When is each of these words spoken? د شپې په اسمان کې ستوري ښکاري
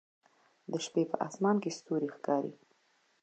د 0.71 0.73
شپې 0.85 1.03
په 1.11 1.15
اسمان 1.27 1.55
کې 1.63 1.75
ستوري 1.77 2.09
ښکاري 2.15 2.53